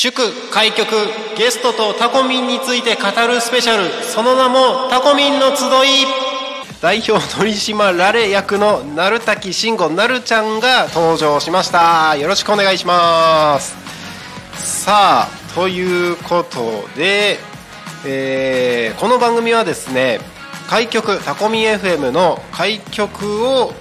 [0.00, 0.12] 祝
[0.52, 0.86] 開局
[1.36, 4.04] ゲストとタコミンについて語るスペシャル。
[4.04, 6.06] その名もタコミンの集い。
[6.80, 12.14] 代表取締られ役の鳴滝慎吾なるちゃんが登場しました。
[12.16, 13.74] よろしくお願いします。
[14.54, 17.38] さあということで、
[18.06, 20.20] えーこの番組はですね
[20.68, 23.72] 開局タコミン FM の開局を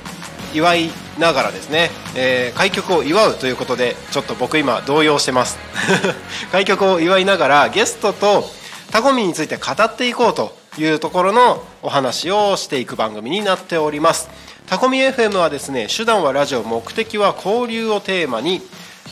[0.52, 0.90] 祝い
[1.20, 5.58] ながらですね、えー開局を祝うということでちょっと僕今動揺してます。
[6.52, 8.50] 開局を祝いながらゲストと
[8.92, 14.30] タコミについて語っていこうというところのお話をしていく番組になっております。
[14.68, 18.62] タコミ FM はですね手段はラジオ目的は交流をテーマに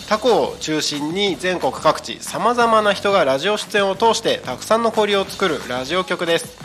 [0.10, 6.65] タコを中心に全国各地さまざまな人がラジオ出演を通してたくさんの交流を作るラジオ局です。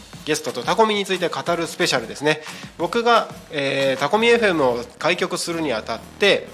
[0.25, 2.41] ゲストとタコミンについて語るスペシャルですね。
[2.77, 6.47] 僕が、えータコミン FM を開局するにあたって、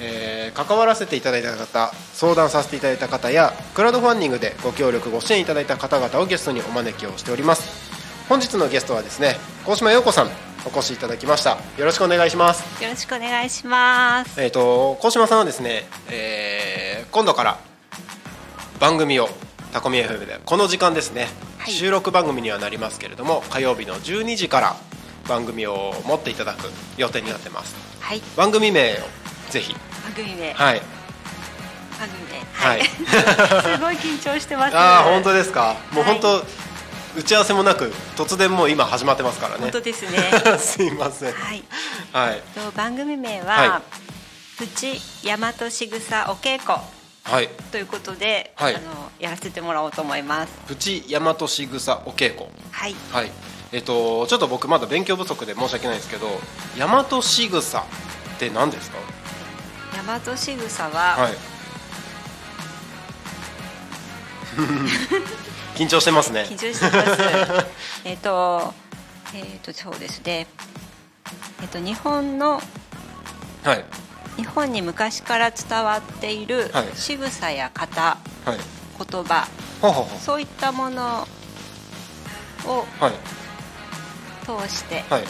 [0.00, 7.90] えー関わらせていただいた方相談させていただいた方やクラウドファンディングでご協力ご支援いただいた方々をゲストにお招きをしております。
[8.28, 10.30] 本日のゲストはですね高島陽子さん
[10.66, 11.52] お越しいただきました。
[11.78, 12.82] よろしくお願いします。
[12.82, 14.40] よろしくお願いします。
[14.40, 17.58] えー、と高島さんはですね、えー今度から
[18.78, 19.28] 番組を
[19.72, 21.26] タコミ FM でこの時間ですね、
[21.60, 21.72] はい。
[21.72, 24.76] 収録番組にはなりますけれども火曜日の12時から
[25.28, 27.74] 番組を持っていただく予定になってます。
[28.00, 28.96] はい、番組名を
[29.50, 29.74] ぜひ。
[30.04, 30.82] 番組名、はい。
[31.98, 32.80] 番組名、ははい。
[32.80, 32.84] い。
[33.76, 34.76] すごい緊張してます。
[34.76, 35.76] ああ本当ですか？
[35.92, 36.46] もうはい本当、
[37.20, 39.60] 打ち合わせもなく突然もう今始まってますからね。
[39.62, 40.18] 本当ですね。
[40.58, 41.32] すいません。
[41.34, 41.62] はい。
[42.12, 42.42] はい。
[42.54, 43.68] と番組名はい。
[43.68, 43.82] は、
[44.58, 46.78] プチ大和しぐさお稽古
[47.24, 50.52] はいということで、はいあのやらせてもらおうと思います。
[50.66, 52.94] プチ大和しぐさお稽古はい。
[53.12, 53.30] はい、
[53.72, 56.26] えっとちょっと僕まだ勉強不足で申し訳ないんですけど
[56.78, 57.84] 大和しぐさ
[58.36, 58.98] って何ですか？
[60.06, 61.32] 大和しぐさは、はい
[65.76, 67.66] 緊張してますね緊張してます。
[68.04, 68.74] えっと、
[69.34, 70.46] えっ、とそうですね。
[71.62, 72.60] えっ、と日本の
[73.64, 73.84] はい
[74.40, 76.86] 日本に昔から伝わっているはい。
[76.94, 78.58] 仕草や型、はい。
[79.12, 79.46] 言葉
[80.18, 81.26] そういったもの
[82.64, 83.12] をうはい。
[84.46, 85.24] 通して、はい。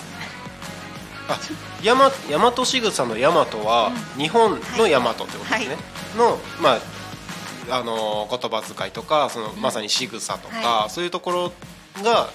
[1.28, 1.38] あ
[1.82, 5.66] 大和大和しぐさの大和は、日本の大和ってことですね、はい。
[6.16, 11.52] のまああのー言葉遣いとかそのまさに仕草とか、はそういうところ
[12.04, 12.28] が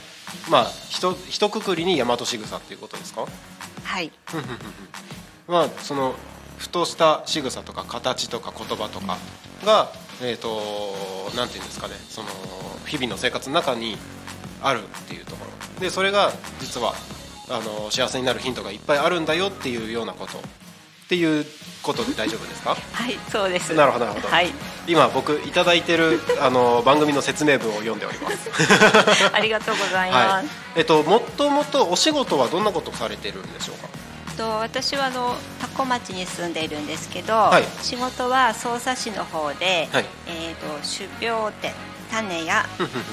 [0.49, 3.25] まあひと一括りに大和しぐさっていうことですか？
[3.83, 4.11] はい。
[5.47, 6.15] まあその
[6.57, 9.17] ふとした仕草とか形とか言葉とか
[9.65, 12.27] が、えー、となんていうんですかねその
[12.87, 13.97] 日々の生活の中に
[14.61, 15.79] あるっていうところ。
[15.81, 16.93] でそれが実は
[17.49, 20.37] あの幸せになるヒントがいっぱいあるんだよっていうようなこと。
[20.37, 21.45] っていう
[21.83, 22.75] ことで大丈夫ですか？
[22.93, 23.75] はいそうです。
[23.75, 24.33] なるほどなるほど。
[24.33, 24.47] はい。
[24.87, 28.49] 今僕いただいてるあの番組の説明文を読んでおります。
[29.31, 30.45] ありがとうございます、はい。
[30.77, 33.87] えっともともとお仕事はどんなことをされてるんでしょうか？
[34.37, 37.63] と私はあの多古町に住んでいるんですけど、はい。
[37.81, 40.05] 仕事は匝瑳市の方で、はい。
[40.27, 41.73] えー、と種苗店
[42.11, 42.65] 種や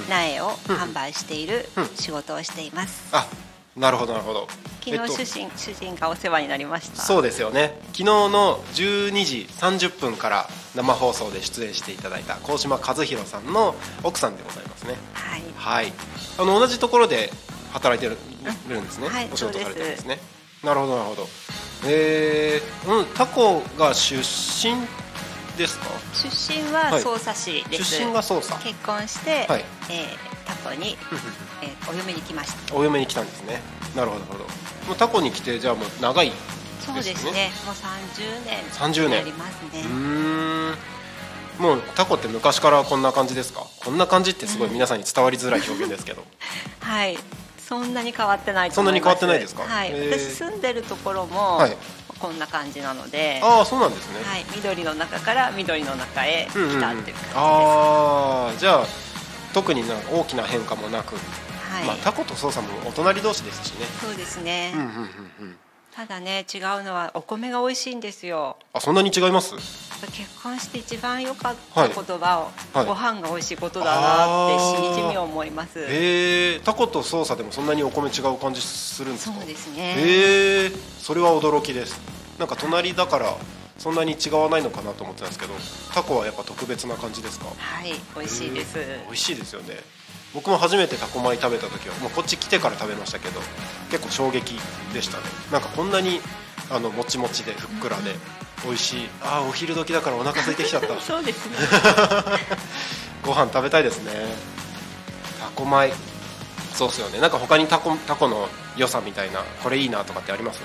[0.09, 1.85] 苗を販売しているうん。
[1.95, 3.09] 仕事をしています。
[3.11, 3.27] あ
[3.75, 4.47] なるほどなるほど。
[4.81, 5.07] 昨日えっと。
[5.07, 7.01] 主人、主人がお世話になりました。
[7.01, 7.79] そうですよね。
[7.87, 14.95] 昨日の12時30分から生放送で出演していただいた高島和弘さんの奥さんでございますね。
[15.13, 15.43] はい。
[15.55, 15.93] はい。
[16.37, 17.31] あの同じところで
[17.73, 18.17] 働いてる
[18.67, 20.19] るんですね、はいお仕事されてるんですね
[20.63, 21.27] なるほどなるほど。
[21.85, 24.75] えー、うんタコが出身
[25.57, 25.85] ですか？
[26.13, 27.01] 出身ははい。
[27.01, 29.65] 匝瑳市です、出身が捜査結婚して、はい。
[29.89, 30.97] えータコに、
[31.61, 32.75] えーお嫁に来ました。
[32.75, 33.61] お嫁に来たんですね。
[33.95, 34.43] なるほどなるほど。
[34.87, 36.31] もうタコに来てじゃあもう長い
[36.85, 37.51] そうですね。
[37.65, 39.09] もう30年30年。
[39.09, 39.81] になりますね。
[39.81, 40.75] うーん。
[41.59, 43.65] もうタコって昔からこんな感じですか？
[43.83, 46.23] こんな感じってすごい皆さんに伝わりづらい表現ですけど。
[46.81, 47.17] はい
[47.67, 48.75] そんなに変わってないと思います。
[48.75, 49.63] そんなに変わってないですか？
[49.63, 51.77] はい、私住んでるところも、はい。
[52.19, 56.79] こんな感じなのでああそうなんですね、はい、緑の中から緑の中へ来うんうんうん。
[56.79, 58.85] たっていう感じです、ああじゃあ
[59.53, 63.85] 特にな大きな変化もなく、はい、まあ、タコとソウさんもお隣同士ですしね。
[63.99, 64.99] そうですね、うんうんうんう
[65.51, 65.57] ん。
[65.93, 68.55] ただね違うのはお米が美味しいんですよ。
[68.71, 69.55] あそんなに違います？
[70.05, 75.79] ぱ結婚して一番良かった言葉を、はいご飯が美味しいことだなってしみじみ思います。
[75.79, 76.59] へえ。
[76.59, 79.35] タコとソーサでもそんなにお米違う感じするんですか？
[79.37, 79.93] そうですね。
[79.95, 80.71] へえ。
[80.99, 82.01] それは驚きです。
[82.39, 83.35] なんか隣だから
[83.77, 85.53] そんなに違わないのかなと思ってたんですけど
[85.93, 87.45] タコはやっぱ特別な感じですか？
[87.45, 88.79] はい、美味しいです。
[88.79, 89.77] へー美味しいですよね。
[90.33, 93.39] 僕も初めてタコ米食べた時はもうこっち来てから食べましたけど
[93.91, 94.55] 結構衝撃
[94.91, 95.23] でしたね。
[95.51, 96.19] なんかこんなに
[96.73, 98.15] あのもちもちでふっくらで
[98.65, 99.09] 美味しい。
[99.21, 100.87] ああお昼時だからお腹空いてきちゃった。
[101.01, 101.57] そうですね。
[103.23, 104.11] ご飯食べたいですね。
[105.39, 105.93] タコ米。
[106.73, 107.19] そうっすよね。
[107.19, 110.59] なんか他にタコタコの良さみたいなこれいいなとかってあります？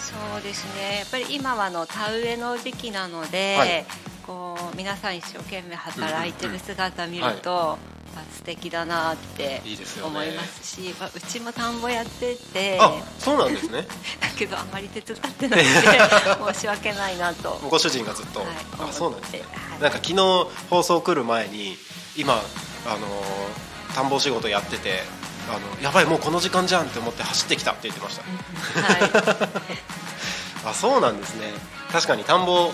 [0.00, 0.98] そうですね。
[0.98, 3.86] やっぱり今はあの田植えの時期なので、はい。
[4.26, 7.78] こう皆さん一生懸命働いてる姿見ると、ま
[8.16, 9.62] あ素敵だなって
[10.02, 13.86] 思いますし、まあうちも田んぼやってて、あそうなんですね。
[14.20, 15.68] だけどあまり手伝ってなくて
[16.54, 17.60] 申し訳ないなと。
[17.68, 18.48] ご主人がずっと、はい
[18.80, 19.82] あそうなんですね、はい。
[19.82, 21.76] なんか昨日放送来る前に
[22.16, 22.34] 今
[22.86, 25.02] あのー田んぼ仕事やってて
[25.48, 28.82] あのやばいもうこの時間じゃんって思って走ってきたって言ってました。
[28.82, 29.48] はい。
[30.64, 31.52] あそうなんですね。
[31.90, 32.72] 確かに田んぼ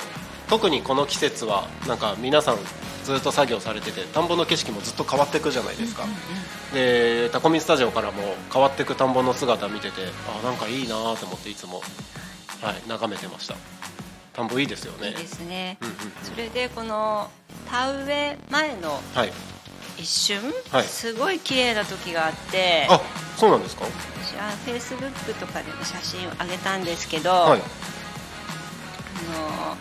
[0.48, 2.58] 特にこの季節はなんか皆さん
[3.04, 6.04] ずっと作業されてて田んぼの景色もずっと変わっていくじゃないですか、
[6.72, 8.22] でタコミンスタジオからも
[8.52, 10.02] 変わっていく田んぼの姿見てて
[10.42, 11.82] あなんかいいなと思っていつも、
[12.60, 13.54] はい、眺めてました。
[14.32, 15.10] 田んぼいいですよね。
[15.10, 15.78] いいですね。
[16.22, 17.30] それでこの
[17.70, 19.32] 田植え前のはい。
[19.96, 20.40] 一瞬、
[20.72, 20.84] はい。
[20.84, 23.00] すごい綺麗な時があって、あ
[23.36, 23.84] そうなんですか？
[24.24, 27.60] 私はフェイスブックとかでも写真を上げたんですけど、はい。
[27.60, 27.62] あ
[29.38, 29.76] の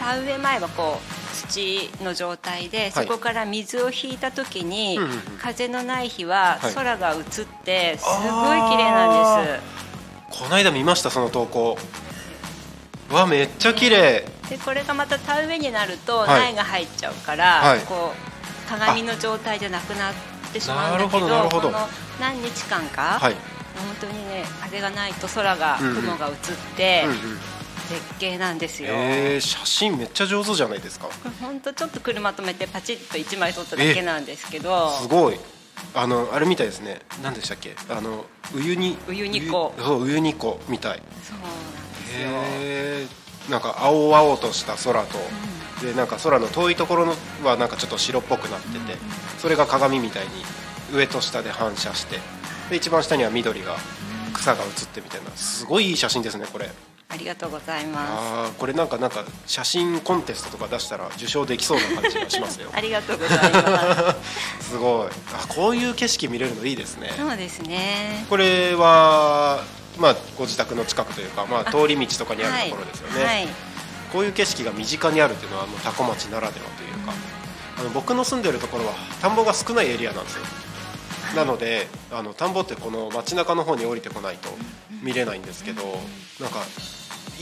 [0.00, 1.11] 田植え前はこう
[1.48, 2.90] 土の状態で、はい。
[2.92, 5.18] そこから水を引いた時に、うんうんうん。
[5.40, 6.74] 風のない日ははい。
[6.74, 9.62] 空が映ってすごい綺麗なんです。
[10.30, 11.76] この間見ましたその投稿。
[13.10, 14.24] うわめっちゃ綺麗。
[14.48, 16.52] でこれがまた田植えになるとはい。
[16.52, 17.80] 苗が入っちゃうから、はい。
[17.80, 20.14] こう鏡の状態じゃなくなっ
[20.52, 21.28] てしまうんだけど
[22.20, 23.32] 何日間か、はい。
[23.32, 23.40] 本
[24.00, 25.96] 当にね風がないと空が、うんうん。
[25.96, 26.34] 雲が映っ
[26.76, 27.38] て、うんうん
[27.88, 31.08] 絶景なんですよ、えー、写真めっちゃ上手じゃないですか。
[31.40, 34.90] 本当ちょっと車止めてパチッと1枚撮っただけなんですけど。
[34.92, 35.38] すごい。
[35.94, 37.00] あのあれみたいですね。
[37.22, 37.74] 何でしたっけ？
[37.90, 38.24] あの
[38.54, 41.02] ウユニウユニ湖ウユそうウユニ湖みたい。
[41.22, 41.50] そうなん
[41.94, 43.06] ですよ、へ
[43.50, 45.18] えんか青々とした空と、
[45.84, 47.14] でなんか空の遠いところの
[47.44, 48.96] はなんかちょっと白っぽくなってて、
[49.38, 50.30] それが鏡みたいに
[50.94, 52.18] 上と下で反射して
[52.70, 53.76] で一番下には緑が
[54.34, 55.30] 草が映ってみたいな。
[55.32, 56.70] すごいいい写真ですねこれ
[57.12, 62.70] ありがとうございまあーこれなんかなんか写真コンテストとか出したら受賞できそうな感じがしますよ。
[62.70, 64.14] す ありがとうございま
[64.60, 64.64] す。
[64.72, 65.08] すごい。
[65.34, 67.12] あこういう景色見れるのいいですね。
[67.16, 68.24] そうですね。
[68.30, 69.62] これは
[69.98, 73.48] まあご自宅の近くというか、まあ、通り道とかにあるところですよね、はい、はい。
[74.10, 77.12] こういう景色が身近にあるっていうのはもう多古町ならではというか、
[77.78, 80.44] あの僕の住んでるところは田んぼが少ないエリアなんですよ。
[81.36, 84.50] なのであの田んぼってこの街中の方に降りてこないと
[85.02, 85.82] 見れないんですけど
[86.40, 86.60] なんか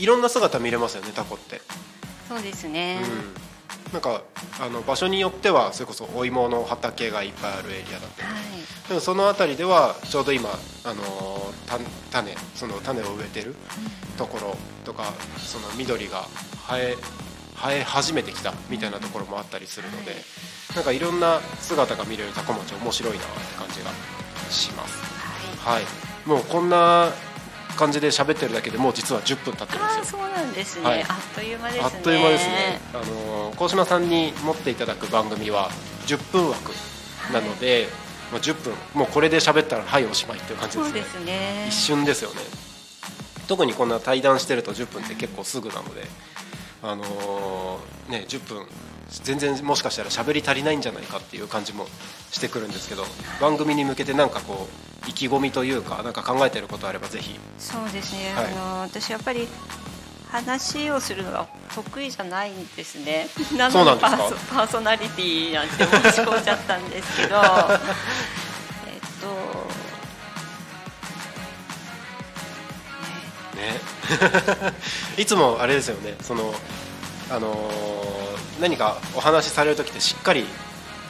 [0.01, 1.61] いろんな姿見れますよねタコって、
[2.27, 3.01] そうですね、
[3.87, 4.23] うん、なんか
[4.59, 8.27] あの場所によってはそれこそお芋の畑がいっぱいあるエリアだったり。
[8.27, 8.41] はい。
[8.87, 11.53] でもその辺りではちょうど今、あの
[12.11, 13.55] 種その種を植えてる
[14.17, 16.25] ところとかその緑が
[16.67, 16.97] 生え
[17.55, 20.15] 生え始めてきたみたいなところもあったりするので、
[20.75, 23.91] なんかいろんな姿が見れるタコ町面白いなって感じが
[24.49, 24.97] します。
[25.59, 25.83] はい。
[25.83, 27.11] はい、もうこんな
[27.77, 30.19] 感じで喋ってるだけでもう実は10分経ってるんああですよ。
[30.19, 32.81] そうなんですね、はいあっという間ですねあっという間ですね。
[32.93, 35.69] あのー高島さんに持っていただく番組は
[36.07, 36.71] 10分枠
[37.31, 37.87] なので、
[38.31, 40.91] まあ10分もうこれで喋ったらはいおしまいっていう感じですね。
[40.91, 42.37] そうですね一瞬ですよね
[43.47, 46.05] 特にこんな対談してると10分って結構すぐなので
[46.81, 48.65] あのーね10分
[49.23, 51.85] 全然もしかしたら喋り足りないんじゃないかっていう感じも
[52.31, 53.03] してくるんですけど
[53.41, 57.39] 番組に向けてなんかこう意気込みというかなんか考えてることあればぜひ。
[57.57, 58.45] そうですね、はい。
[58.45, 59.47] あの私やっぱり
[60.31, 63.27] 話をするのが得意じゃないんですね。
[63.57, 64.17] なそうのなんですか？
[64.17, 67.35] でパーソパーソナリティなんて申し込んじゃったんですけど。
[68.87, 69.27] えっと
[73.57, 73.79] ね。
[75.17, 76.15] いつもあれですよね。
[76.21, 76.53] その
[77.29, 78.01] あのー
[78.59, 80.45] 何かお話しされる時ってしっかり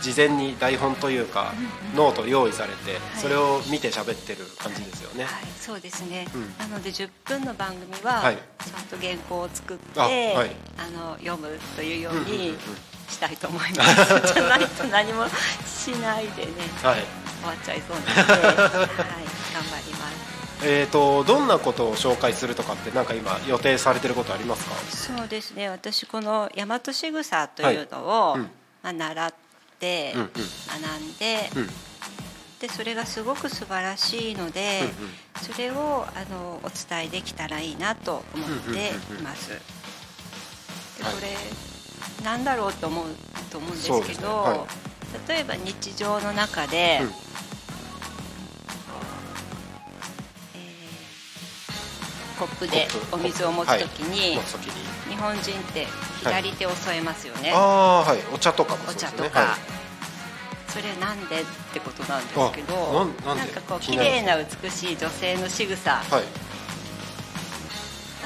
[0.02, 1.54] 事前に台本というか、
[1.96, 6.58] ノート用意されて、それを見て喋ってる感じですよね、はい、そうですね、うん。
[6.58, 8.36] なので10分の番組ははい。
[8.36, 12.56] ちゃんと原稿を作って、あの読むというように
[13.10, 15.26] したいと思います、 じゃないと何も
[15.66, 16.52] しないでね
[16.84, 17.04] はい。
[17.42, 20.32] 終わっちゃいそうなので、はい、頑張ります。
[20.64, 24.76] えーと、どんなことを紹介するとかってなんか今予定されてることありますか？
[25.18, 25.70] そうですね。
[25.70, 28.40] 私この大和しぐさというのを、はい。
[28.42, 28.50] うん、
[28.84, 29.34] まあ、習っ
[29.82, 31.68] て、学んで、うん、
[32.60, 34.84] でそれがすごく素晴らしいので、
[35.42, 39.50] それをあのお伝えできたらいいなと思っています。
[39.50, 39.56] で
[41.04, 41.34] これ、は
[42.22, 43.06] い、なんだろうと思う
[43.50, 44.68] と思うんですけど、
[45.28, 47.02] 例えば日常の中で、
[52.42, 55.86] コップでお水を持つときに,、日本人って
[56.24, 58.18] 左手を添えますよね、ああはい。
[58.34, 59.58] お茶とかもお茶とか、
[60.68, 66.10] それなんでってことなんですけどなんかこう綺麗な美しい女性の仕草、はい、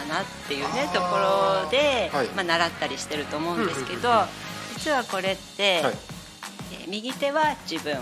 [0.08, 4.10] だなっていうねところで、まあ、習ったりしてると思うんですけど、
[4.78, 5.94] 実はこれって、はい、
[6.86, 7.98] え右手は自分。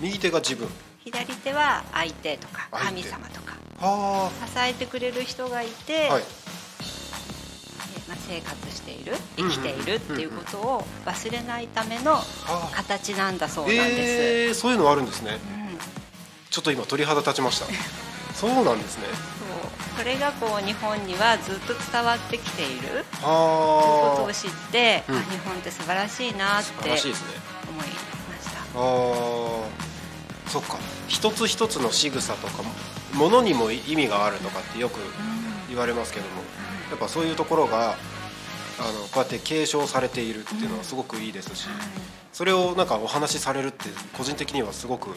[0.00, 0.66] 右手が自分。
[1.04, 6.22] 左手は相手とか神様とか支えてくれる人がいて、はい、
[8.08, 12.16] まあ、生活している生きているっていうことを忘れないための
[12.72, 15.78] 形なんだそうなんです、えー、そういうのあるんですね、うん、
[16.50, 17.66] ちょっと今鳥肌立ちました。
[18.34, 19.04] そうなんですね。
[19.96, 23.04] それがこう日本にはずっと伝わってきているというこ
[24.16, 27.18] とを知って、うん、あ日本って素晴らしいなって思いました、
[28.58, 28.80] ああ
[30.50, 30.78] そっか。
[31.08, 32.72] 一つ一つの仕草とかも
[33.14, 34.98] ものにも意味があるとかってよく
[35.68, 36.42] 言われますけども
[36.90, 37.96] やっぱそういうところが
[38.78, 41.68] あのこうやって継承されているっていうのはすごくいいですし
[42.32, 45.10] それをなんかお話しされるって個人的にはすごく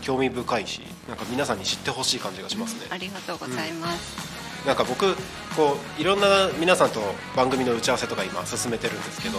[0.00, 2.86] 興味深いしなんか皆さんに知ってほしい感じがしますね。
[2.90, 4.16] ありがとうございます、
[4.62, 5.14] うん、なんか僕
[5.56, 7.00] こういろんな皆さんと
[7.36, 9.38] 番組の打ち合わせとか今進めてるんですけど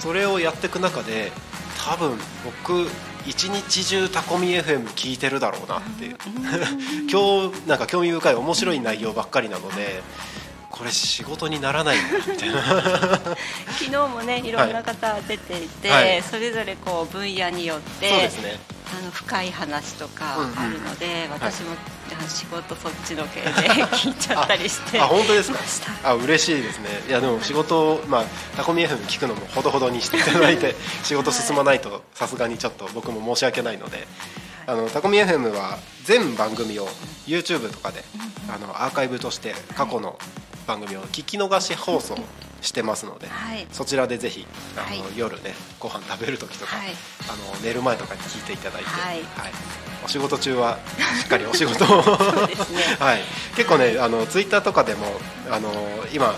[0.00, 1.30] それをやっていく中で
[1.78, 2.88] 多分僕
[3.26, 6.16] 一日中タコミ FM 聞いてるだろうなっていう。
[7.10, 10.02] 今日なんか興味深い面白い内容ばっかりなので
[10.72, 12.62] これ仕事にならないみたいな。
[13.78, 18.58] 昨日もねいろんな方出ていて、はい、それぞれこう分野によってそうですね。
[18.98, 21.76] あの深い話とかあるので、うんうん、私も、は
[22.26, 23.48] い、仕事そっちの系で
[23.86, 24.98] 聞いちゃったりして。
[24.98, 25.58] あ本当ですか？
[26.04, 27.02] あ嬉しいですね。
[27.06, 28.24] いやでも仕事まあ
[28.56, 30.74] タコミ FM 聞くのもほどほどにしていただいて
[31.04, 34.08] 仕事進まないとさすがにちょっと僕も申し訳ないので。
[34.64, 36.88] あのタコミ FM は全番組を
[37.26, 38.04] YouTube とかで
[38.48, 40.16] あのアーカイブとして過去の
[40.66, 42.16] 番組を聞き逃し放送
[42.60, 46.90] してますので、はい、そちらでぜひあの、はい、夜ねご飯食べる時とか、はい、
[47.28, 49.20] あの寝る前とかに聞いていただいて、はい。
[50.04, 50.78] お仕事中は
[51.20, 51.88] しっかりお仕事を。
[51.88, 52.02] ね、
[52.98, 53.22] はい、
[53.56, 55.06] 結構ねあのツイッターとかでも
[55.50, 55.70] あの
[56.12, 56.34] 今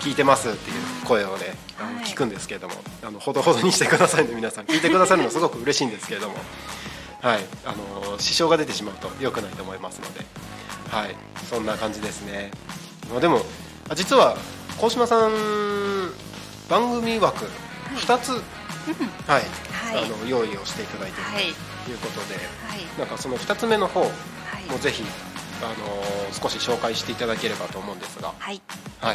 [0.00, 4.64] 聞いてますっていう声をねあの聞くんですけれども、あのほどほどにしてくださいね皆さん。
[4.66, 6.36] 聞いてくださるのすごく嬉しいんですけれども、
[7.20, 10.24] はい、あの支障が出てしまうと良くないと思いますので、
[10.90, 11.16] はい、
[11.48, 12.50] そんな感じですね。
[13.20, 13.44] でも
[13.94, 14.36] 実は
[14.78, 15.32] 鴻島さん
[16.68, 17.46] 番組枠
[17.96, 18.42] 2つ、はい
[19.26, 21.94] はい、はい、あの用意をしていただいているとい。
[21.94, 25.02] うことで、はい、なんかその2つ目の方もぜひ、
[25.62, 28.60] あの少し紹介していただければと思うんですが、はい。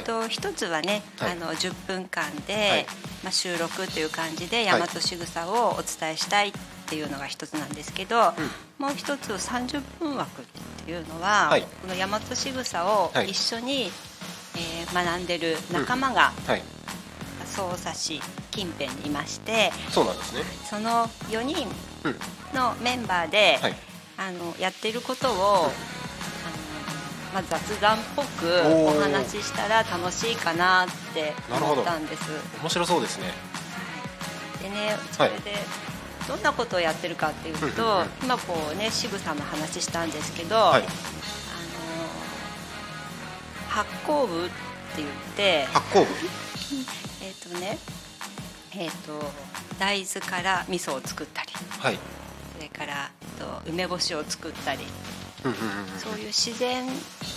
[0.03, 2.86] と一つはね、あの10分間で、
[3.24, 6.51] まあ、収録という感じで大和しぐさをお伝えしたいっ
[6.88, 8.34] ていうのが一つなんですけど、
[8.80, 10.46] うん、もう一つ30分枠っ
[10.86, 13.92] ていうのは、この大和しぐさを一緒に、
[14.55, 16.51] えー、学んでる仲間が、うん。
[16.51, 16.62] はい、
[17.45, 20.41] 匝瑳市近辺にいましてそうなんですね。
[20.69, 21.67] その4人
[22.53, 23.75] のメンバーで、うんはい、
[24.17, 25.72] あのやってることを、
[27.33, 28.27] まあ、雑談っぽく
[28.65, 32.24] お話ししたら楽しいかなって思ったんです。
[32.62, 33.31] 面白そうですね、は
[34.60, 35.53] い、でねそれで、
[36.27, 40.83] どんなことをやってるかっていうと、今こうね仕草の話したんですけど、はい、
[43.74, 44.53] 発酵部って
[44.98, 46.08] 言って発酵部？
[47.24, 47.80] えっとね
[48.75, 49.20] えっ、ー、と
[49.80, 51.50] 大豆から味噌を作ったり、
[51.80, 51.98] はい、
[52.56, 54.82] それからと梅干しを作ったり、
[55.98, 56.86] そういう自然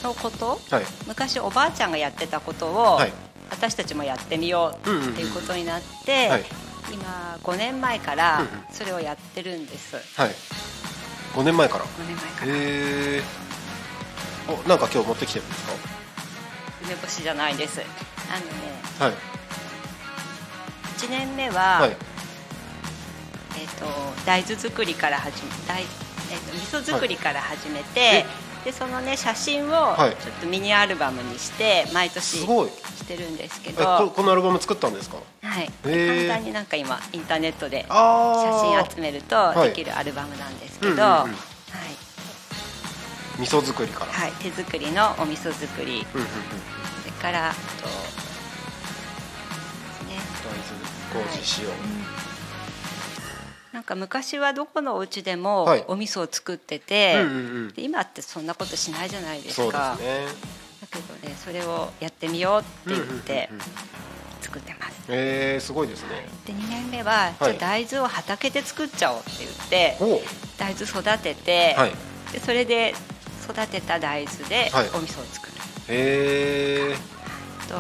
[0.03, 3.13] のこと、はい、昔おばあちゃんがやってたことを、はい、
[3.51, 6.45] 私たちもやってみようっていうことになって、
[6.93, 10.31] 今5年前からそれをやってるんです、はい、
[11.35, 11.85] 5年前から。
[11.85, 12.47] 5年前から。
[12.47, 13.23] へえ
[14.49, 15.73] おなんか今日持ってきてるんですか？
[16.87, 17.81] 梅干しじゃないです。
[17.81, 18.53] あのね、
[18.99, 19.13] はい、
[20.99, 23.87] 1年目は、はい、えーと、
[24.25, 25.89] 大豆作りから始め大、えー
[26.49, 28.25] と、味噌作りから始めて、はい、
[28.65, 34.11] でそのね写真をちょっとミニアルバムにして毎年してるんですけど。
[34.15, 35.17] このアルバム作ったんですか？
[35.43, 35.71] はい。
[35.83, 41.56] 簡単になんか今インターネットで写真集めるとできるアルバムなんですけど、はい
[43.39, 44.13] 味噌作りから。
[44.13, 46.07] はい手作りのお味噌作り。
[46.15, 46.31] うんうんうん。
[47.03, 47.59] それからあと
[50.07, 50.17] ね。
[51.13, 51.69] 大豆麹塩、
[53.73, 55.85] なんか昔はどこのお家でもはい。
[55.89, 57.39] お味噌を作ってて、うんうんう
[57.69, 57.73] ん。
[57.73, 60.27] で今ってそんなことしないじゃないですそうかですね。
[60.81, 63.97] だけどねそれをやってみようって言ってうんうんうんうん。
[64.41, 64.97] 作ってます。
[65.09, 66.27] えー、すごいですね。
[66.47, 70.21] で2年目は、じゃあ大豆を畑で作っちゃおうって言ってお
[70.59, 71.93] 大豆育てて、はい。
[72.33, 72.95] でそれで
[73.49, 74.91] 育てた大豆ではい。
[74.95, 75.53] お味噌を作る、
[75.89, 76.97] へえ
[77.69, 77.77] と、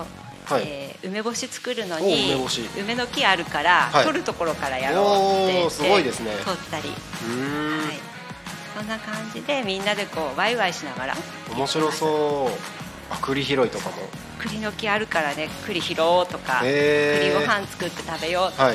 [0.54, 0.62] はい。
[0.64, 2.34] えー梅干し作るのおに
[2.80, 4.04] 梅の木あるから、はい。
[4.04, 6.32] 取るところからやろうって言ってすごいですね。
[6.44, 6.96] 取ったり、はい、
[8.76, 11.16] そんな感じでみんなでこうワイワイしながら。
[11.54, 13.12] 面白そう。
[13.12, 13.96] あ栗拾いとかも。
[14.40, 18.74] 栗の木あるからね栗拾おうとか、栗ご飯作って食べようとか、はい。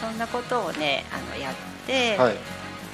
[0.00, 1.54] そんなことをねあのやっ
[1.86, 2.34] て、はい。
[2.34, 2.36] やっ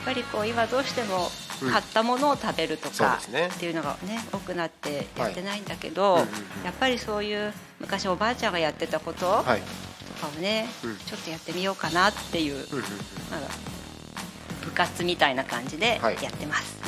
[0.05, 6.18] ぱりこう今どうしてもうん買ったものを食べるとかっていうのがね多くなってやってないんだけど、
[6.64, 9.60] やっぱりそういう昔おばあちゃんがやってたこととはい。
[10.20, 10.96] かをね、うん。
[10.96, 12.68] ちょっとやってみようかなっていう、なんか
[14.64, 16.14] 部活みたいな感じではい。
[16.22, 16.78] やってます、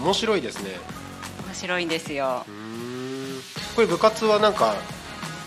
[0.00, 0.70] 面白いですね。
[1.46, 2.44] 面白いんですよ。
[3.74, 4.74] これ部活はなんか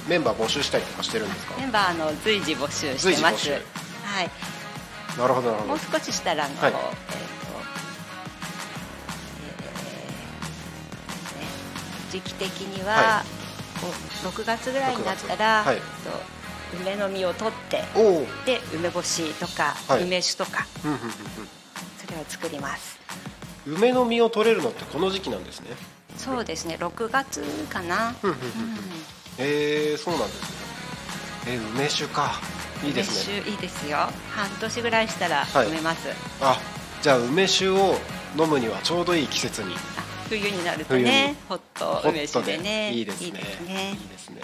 [0.08, 1.56] メンバー募集したりとかしてるんですか？
[1.58, 3.50] メンバーの随時募集してます。
[3.52, 3.58] は
[4.24, 4.30] い
[5.18, 5.68] なるほどなるほど。
[5.70, 6.72] もう少ししたらあの、はい。
[6.72, 6.80] えっ、と、
[9.42, 11.48] えーね、
[12.12, 13.24] 時期的には、は
[13.82, 15.68] こう6月ぐらいになったら、6月。
[15.68, 15.76] はい。
[15.78, 16.36] えっと
[16.82, 17.84] 梅の実を取って
[18.46, 20.04] で梅干しとか、はい。
[20.04, 21.10] 梅酒とかうんうんうん
[22.06, 23.00] それを作ります。
[23.68, 25.72] うん梅の実を取れるのってこの時期なんですね。
[26.18, 26.78] そうですね。
[26.80, 28.80] 6月かな、うんうんうんうん。
[29.40, 30.48] えー、そうなんですね
[31.48, 32.40] えー、梅酒か
[32.86, 33.38] いいですね。
[33.38, 33.98] 梅酒いいですよ。
[34.32, 35.68] 半年ぐらいしたらはい。
[35.68, 36.10] 飲めます、
[36.42, 36.60] あ
[37.02, 37.96] じゃあ梅酒を
[38.38, 39.74] 飲むにはちょうどいい季節に。
[39.76, 39.78] あ
[40.30, 42.94] 冬になるとねホットホ梅ットで酒でね。
[42.94, 43.28] いいですね。
[43.28, 43.92] いいですね。
[43.92, 44.42] いいですね。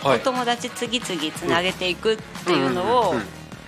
[0.03, 0.19] おはい。
[0.19, 3.15] 友達次々つなげていくっていうのを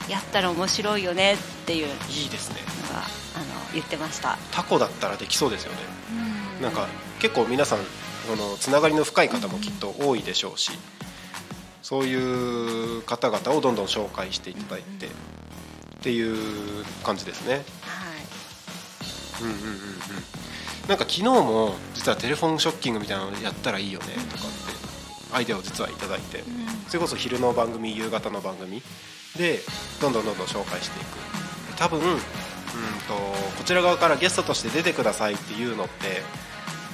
[0.10, 2.58] やったら面白いよねっていうのいいですね。
[2.91, 5.78] があの言ってました、タコだったらできそうですよね。
[6.60, 6.63] うん。
[6.63, 6.88] なんか
[7.19, 10.72] 結構皆さんこのつながりの深い方もきっと多いでしょうし
[11.84, 15.10] そういう方々をどんどん紹介していただいてっ
[16.02, 17.56] ていう感じですね。
[17.56, 17.63] はい。
[19.43, 19.78] うんうんうんうん。
[20.88, 26.46] なんか昨日も実はテレフォンショッキングみたいなのやったらいいよねとかってアイデアを実はいただいてうん。
[26.88, 28.82] それこそ昼の番組夕方の番組
[29.38, 29.60] で
[30.02, 31.17] どんどんどんどん紹介していく。
[31.78, 33.13] 多分うんと
[33.58, 36.22] こちら側からゲストとして出てくださいっていうのって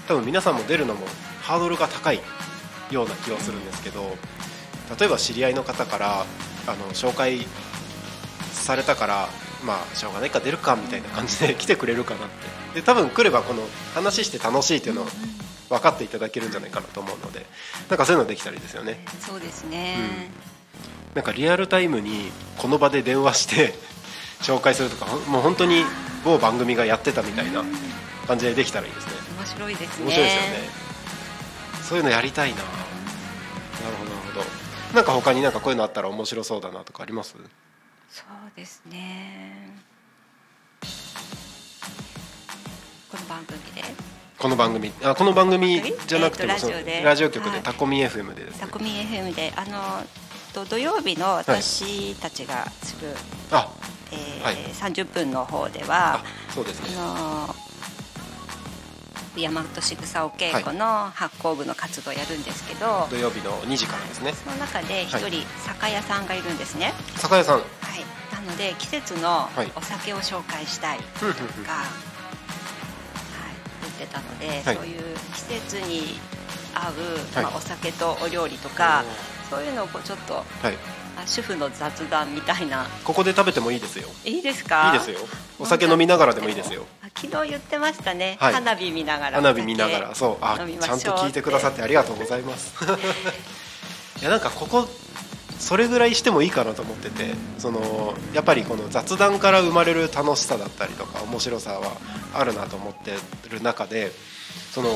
[0.08, 1.06] 多分皆さんも出るのも
[1.42, 2.22] ハードルが高い
[2.92, 4.16] ような気はするんですけど
[4.98, 6.26] 例えば知り合いの方から
[6.68, 7.46] あの紹介
[8.52, 9.30] されたから
[9.66, 12.60] まあしょうがないか出るかみたいな感じで来てくれるかなって。
[12.76, 13.64] で多分来ればこの
[13.96, 15.06] 話して楽しいっていうのを
[15.70, 17.46] 分かっていただけるんじゃないかなと思うので
[17.90, 19.04] なんかそういうのできたらいいですよね。
[19.20, 19.98] そうですね、
[21.14, 23.74] なんかリアルタイムにこの場で電話して
[24.42, 25.84] 紹介するとかもう本当に
[26.24, 27.64] 某番組がやってたみたいな
[28.28, 29.14] 感じでできたらいいですね。
[29.38, 30.06] 面白いですね。
[30.06, 30.70] 面白いですよね。
[31.90, 32.58] そういうのやりたいな。
[32.58, 32.68] なる
[33.98, 37.36] ほどなるほどなんか他になんかこういうのあったら面白そうだなとかあります？
[38.10, 39.76] そうですね。
[43.12, 43.84] この番組で？
[44.40, 44.92] この番組？
[45.04, 47.02] あこの番組じゃなくても、えーとラジオで？
[47.04, 47.62] ラジオ局ではい。
[47.62, 48.60] タコミ FM でですね。
[48.62, 49.54] タコミ FM で。
[49.56, 50.04] あの
[50.54, 53.10] と土曜日の私たちがする、
[53.52, 53.72] あ
[54.12, 54.56] えーはい。
[54.74, 56.96] 30分の方であはそうですね。
[56.98, 57.56] あの
[59.48, 64.34] 大和しぐさお稽古の発行部の活動をやるんですけど、土曜日の2時からですね。
[64.34, 67.60] その中で一人酒屋さんがいるんですね、酒屋さん。
[67.60, 67.66] はい、
[68.34, 69.72] なので季節のはい。
[69.76, 71.36] お酒を紹介したいとか、はい、
[73.82, 74.76] 言ってたので、はい。
[74.76, 75.02] そういう
[75.34, 76.20] 季節に
[76.74, 77.44] 合う、はい。
[77.46, 79.04] まあ、お酒とお料理とか
[79.50, 80.46] そういうのをこうちょっとはい。
[81.18, 82.88] あ主婦の雑談みたいな。
[83.04, 84.08] ここで食べてもいいですよ。
[84.24, 84.94] いいですか？
[84.94, 85.20] いいですよ。
[85.60, 86.86] お酒飲みながらでもいいですよ。
[86.99, 88.54] あ昨日言ってましたね、はい。
[88.54, 90.16] 花火見ながら花火見ながら。
[90.16, 90.38] そう。
[90.42, 92.74] あちゃんと聞いてくださってありがとうございます。
[94.20, 94.88] いやなんかここ
[95.60, 97.50] それぐらいしてもいいかなと思ってて。
[97.60, 101.92] そのやっぱりこの雑談から生まれる楽しさだったりとか面白さは
[102.34, 103.12] あるなと思って
[103.50, 104.12] る中で
[104.72, 104.90] その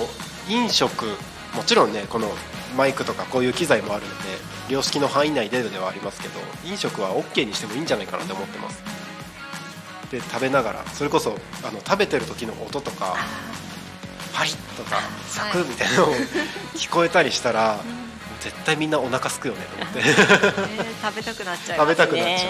[0.49, 1.05] 飲食
[1.55, 2.29] もちろんねこの
[2.77, 8.81] マイクとかこういう機材もあるので良識の範囲内でではありますけど飲食は OK にしてもいいんじゃないかなと思ってます
[10.13, 13.15] で食べながらそれこそあの食べてる時の音とか
[14.31, 14.97] パリッとか
[15.27, 16.13] サクッみたいなのを
[16.77, 17.79] 聞こえたりしたら、
[18.41, 19.99] 絶対みんなお腹すくよねと思って。
[19.99, 21.87] えー食べたくなっちゃいますね。
[21.87, 22.47] 食べたくなっちゃ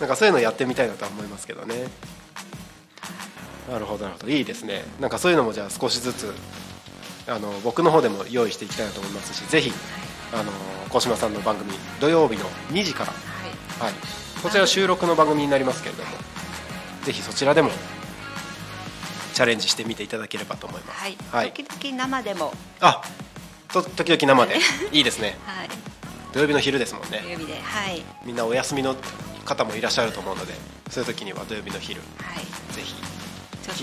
[0.00, 1.88] なんかそういうのやってみたいなとは思いますけどね。
[3.70, 4.32] なるほどなるほど。
[4.32, 4.84] いいですね。
[5.00, 6.34] なんかそういうのもじゃあ少しずつ
[7.26, 9.72] あの僕の方でも用意していきたいなと思いますしぜひ
[10.32, 10.52] あの
[10.90, 13.16] 小島さんの番組土曜日の2時から、は
[13.84, 13.84] い。
[13.86, 13.94] はい、
[14.42, 16.10] こちら収録の番組になりますけれども
[17.06, 17.70] ぜひそちらでも
[19.32, 21.00] チャレンジしてみていただければと思います。
[21.00, 22.52] はい、はい、時々生でも。
[22.80, 23.00] あ
[23.72, 24.58] と時々生で。
[24.90, 25.00] い。
[25.02, 25.36] いですね。
[25.46, 25.68] はい。
[26.32, 28.02] 土曜日の昼ですもん土ね曜日ではい。
[28.24, 28.96] みんなお休みの
[29.44, 30.54] 方もいらっしゃると思うので
[30.90, 32.44] そういう時には土曜日の昼はい。
[32.74, 32.96] ぜひ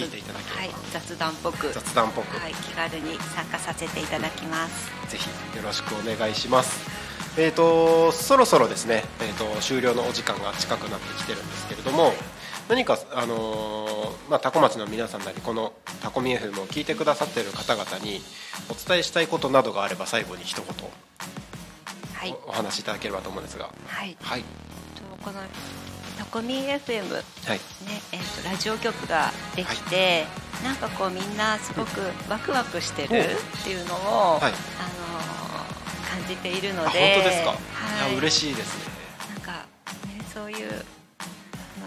[0.01, 0.61] 聞いていただければ。
[0.61, 1.71] はい、雑談っぽく。
[1.71, 4.91] 雑談っぽく、はい、気軽に参加させていただきます。
[5.09, 6.91] ぜひよろしくお願いします。
[7.37, 12.11] えー、とそろそろですね、えー、と終了のお時間が近くなってきてるんですけれども
[12.69, 18.21] 何か、あのーまあ、タコ町の皆さんなりこのタコミ FM を聞いてくださっている方々に
[18.69, 20.65] お伝えしたいことなどがあれば最後に一言
[22.13, 23.69] はい、おお話しいただければと思うんですが。
[23.85, 24.41] はい、はい。
[24.41, 24.45] と
[25.21, 25.39] この
[26.17, 27.59] タコミ FM ね、はい。
[28.13, 30.25] えっ、とラジオ局ができて、
[30.63, 31.99] なんかこうみんなすごく
[32.29, 34.41] ワクワクしてるっていうのを、はい。
[34.43, 34.53] あのー
[36.13, 37.55] 感じているのあで、本当ですか、は
[38.07, 38.11] い。
[38.11, 38.93] い、や嬉しいですね。
[39.33, 40.72] なんか、ね、そういう、まあ、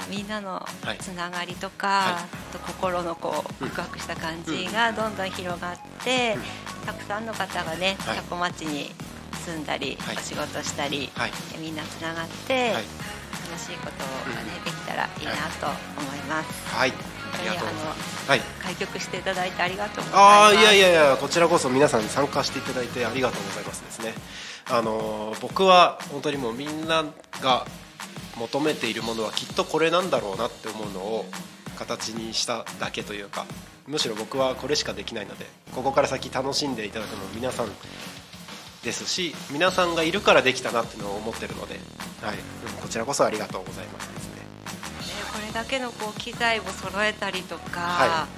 [0.09, 0.99] みんなのはい。
[0.99, 2.13] つながりとか、はい。
[2.15, 3.71] あと心のこううん。
[3.71, 6.87] ワクワクした感じがどんどん広がって、うん。
[6.87, 8.19] たくさんの方がねはい。
[8.19, 8.91] 多古町に
[9.45, 10.17] 住んだり、はい。
[10.17, 11.33] お仕事したり、はい。
[11.59, 12.73] みんなつながって、はい。
[12.73, 16.75] 楽しいことがね、できたらいいなと思います。
[16.75, 16.91] はい。
[16.91, 20.17] あ本当にりがとはいの開局していただいてありがとうございます。
[20.17, 24.15] ああいやいやいやこちらこそ皆さんに参加していただいてありがとうございますですね。
[24.69, 27.05] あのー僕は本当にもうみんな
[27.41, 27.67] が
[28.37, 31.25] 求めているものはきっとこれなんだろうなって思うのを
[31.77, 33.47] 形にしただけというか
[33.87, 37.69] むしろ僕はこれしかできないのでここから先楽しんでいただくのも皆さん
[38.83, 39.07] です。
[39.07, 41.75] し皆さんがいるからできたなっていうのを思ってるので、
[42.23, 44.09] はい、うんこちらこそありがとうございます。
[44.09, 44.43] ですねね、
[45.33, 48.29] これだけのこう機材を揃えたりとか、は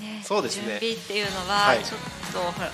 [0.00, 0.78] ねそうですね。
[0.80, 1.84] 準備っていうのははい。
[1.84, 2.70] ちょっとほら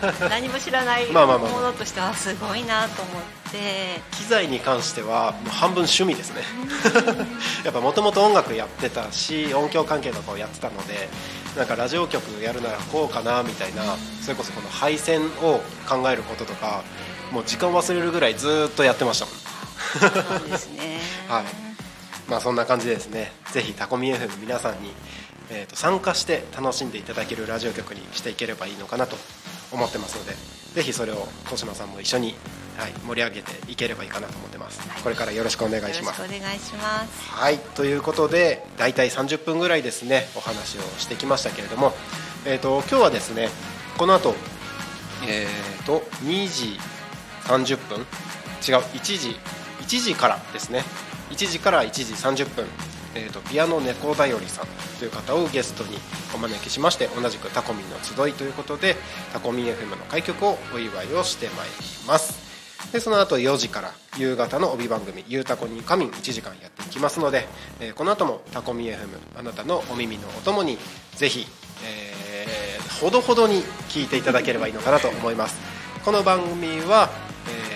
[0.28, 3.14] 何も知らないものとしてはすごいなと思っ
[3.52, 4.00] て。
[4.12, 6.42] 機材に関してはもう半分趣味ですね。
[7.64, 11.08] やっぱもともと音楽やってたし音響関係とかをやってたので
[11.56, 13.82] なんかラジオ局やるならこうかなみたいな
[14.22, 16.82] それこそこの配線を考えることとか
[17.30, 19.34] もう時間忘れるぐらいずーっとやってましたもん。
[20.40, 21.00] そうですね。
[21.28, 21.44] はい。
[22.28, 23.32] まあそんな感じでですね。
[23.52, 24.94] ぜひタコミ FM の皆さんに、
[25.50, 29.16] えー、と参加して楽しんでいただけるラジオ局にしていければいいのかなと
[29.72, 30.32] 思ってますので
[30.74, 32.34] ぜひそれを小島さんも一緒に、
[32.76, 36.22] はい、盛り上げていければいいかなと思ってます、これからよろしくお願いします。
[36.22, 37.30] お願いします。
[37.30, 41.92] はいということで大体30分ぐらいですねお話をしてきましたけれども、
[42.46, 43.48] えー、と今日はですね
[43.98, 44.34] この後
[45.24, 46.78] えー、と2時
[47.44, 49.36] 30分違う1時
[49.82, 50.82] 1時からですね。
[51.30, 52.66] 1時から1時30分、
[53.14, 54.66] えー、とピアノ猫だよりさん
[55.02, 55.98] という方をゲストに
[56.32, 58.94] お招きしまして同じくタコミンの集いということで
[59.32, 62.40] タコミン FM の開局をお祝いをしてまいります。
[62.92, 67.48] でその後4時から夕方の帯番組「ゆうたこに仮眠」1時間やっていきますので、
[67.80, 70.78] えー、この後もタコミ FM あなたのお耳のお供に
[71.16, 71.48] ぜひ、
[71.84, 75.58] えー、ほどほどに聞いていただければいいのかなと思います。
[76.04, 77.10] この番組は、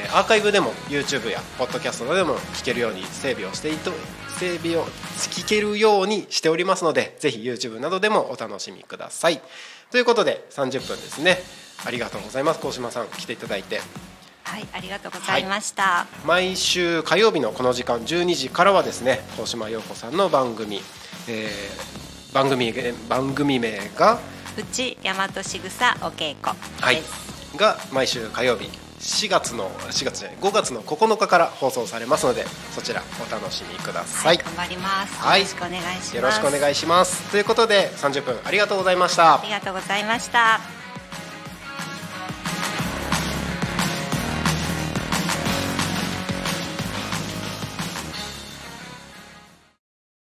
[0.07, 3.92] えー、アーカイブでも YouTube やポッドキャストでも聞けるように整備をしていと
[4.38, 9.40] 整備を聞けるようにしておりますのでぜひ YouTube などでもお楽しみください。
[9.90, 11.38] ということで30分ですね。
[11.85, 12.61] ありがとうございます。
[12.61, 13.81] 高島さん来ていただいて。
[14.45, 20.81] はいありがとうございました、はい、毎週火曜日のこの時間12時からはですね高島陽子さんの番組、
[21.29, 22.73] えー、番組
[23.09, 24.21] 番組名が
[24.57, 27.03] うち大和しぐさお稽古はい。
[27.57, 36.16] が毎週火曜日4月の4月じゃない5月の9日から放送されますのでそちらお楽しみください、はい、頑張ります、はい、よろしくお願いします。
[36.16, 37.30] よろしくお願いします。
[37.30, 39.40] ということで30分ありがとうございました。
[39.40, 40.76] ありがとうございました